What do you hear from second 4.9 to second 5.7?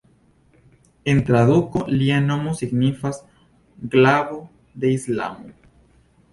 Islamo".